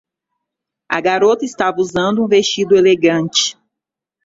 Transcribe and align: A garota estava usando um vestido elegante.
A 0.89 0.99
garota 0.99 1.45
estava 1.45 1.79
usando 1.79 2.23
um 2.23 2.27
vestido 2.27 2.75
elegante. 2.75 3.55